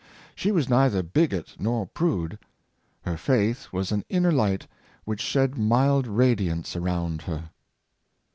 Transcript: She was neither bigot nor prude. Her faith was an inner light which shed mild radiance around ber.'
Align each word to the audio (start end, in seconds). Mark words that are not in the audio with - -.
She 0.33 0.51
was 0.51 0.67
neither 0.67 1.03
bigot 1.03 1.57
nor 1.59 1.85
prude. 1.85 2.39
Her 3.03 3.17
faith 3.17 3.71
was 3.71 3.91
an 3.91 4.03
inner 4.09 4.31
light 4.31 4.65
which 5.05 5.21
shed 5.21 5.59
mild 5.59 6.07
radiance 6.07 6.75
around 6.75 7.23
ber.' 7.27 7.51